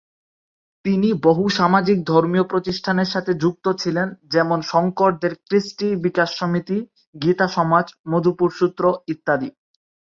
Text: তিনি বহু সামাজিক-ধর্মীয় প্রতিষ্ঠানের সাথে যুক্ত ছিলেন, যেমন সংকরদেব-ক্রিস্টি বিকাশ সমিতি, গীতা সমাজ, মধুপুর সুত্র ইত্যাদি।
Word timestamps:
তিনি 0.85 1.09
বহু 1.23 1.43
সামাজিক-ধর্মীয় 1.49 2.43
প্রতিষ্ঠানের 2.43 3.09
সাথে 3.09 3.31
যুক্ত 3.33 3.65
ছিলেন, 3.81 4.07
যেমন 4.31 4.59
সংকরদেব-ক্রিস্টি 4.71 5.87
বিকাশ 6.03 6.29
সমিতি, 6.35 6.77
গীতা 7.15 7.47
সমাজ, 7.47 7.85
মধুপুর 8.11 8.49
সুত্র 8.51 8.83
ইত্যাদি। 9.07 9.49